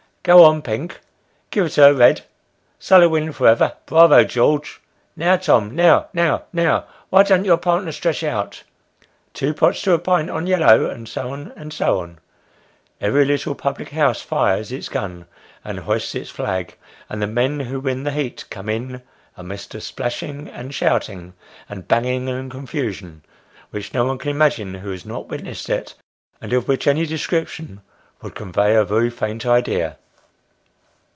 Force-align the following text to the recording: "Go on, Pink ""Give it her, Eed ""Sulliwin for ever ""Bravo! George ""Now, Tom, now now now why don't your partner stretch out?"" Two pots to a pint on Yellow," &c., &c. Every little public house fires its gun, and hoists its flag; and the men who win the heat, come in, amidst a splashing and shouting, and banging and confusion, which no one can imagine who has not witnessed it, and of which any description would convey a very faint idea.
"Go 0.31 0.43
on, 0.43 0.61
Pink 0.61 0.99
""Give 1.49 1.65
it 1.65 1.75
her, 1.77 1.95
Eed 2.07 2.21
""Sulliwin 2.79 3.33
for 3.33 3.47
ever 3.47 3.73
""Bravo! 3.87 4.23
George 4.23 4.79
""Now, 5.17 5.35
Tom, 5.37 5.75
now 5.75 6.09
now 6.13 6.43
now 6.53 6.85
why 7.09 7.23
don't 7.23 7.43
your 7.43 7.57
partner 7.57 7.91
stretch 7.91 8.23
out?"" 8.23 8.61
Two 9.33 9.51
pots 9.55 9.81
to 9.81 9.93
a 9.93 9.97
pint 9.97 10.29
on 10.29 10.45
Yellow," 10.45 10.93
&c., 11.05 11.21
&c. 11.71 12.05
Every 13.03 13.25
little 13.25 13.55
public 13.55 13.89
house 13.89 14.21
fires 14.21 14.71
its 14.71 14.89
gun, 14.89 15.25
and 15.65 15.79
hoists 15.79 16.13
its 16.13 16.29
flag; 16.29 16.75
and 17.09 17.19
the 17.19 17.25
men 17.25 17.61
who 17.61 17.79
win 17.79 18.03
the 18.03 18.11
heat, 18.11 18.45
come 18.51 18.69
in, 18.69 19.01
amidst 19.35 19.73
a 19.73 19.81
splashing 19.81 20.47
and 20.49 20.71
shouting, 20.71 21.33
and 21.67 21.87
banging 21.87 22.29
and 22.29 22.51
confusion, 22.51 23.23
which 23.71 23.91
no 23.91 24.05
one 24.05 24.19
can 24.19 24.29
imagine 24.29 24.75
who 24.75 24.91
has 24.91 25.03
not 25.03 25.29
witnessed 25.29 25.67
it, 25.67 25.95
and 26.39 26.53
of 26.53 26.67
which 26.67 26.85
any 26.85 27.07
description 27.07 27.81
would 28.21 28.35
convey 28.35 28.75
a 28.75 28.85
very 28.85 29.09
faint 29.09 29.47
idea. 29.47 29.97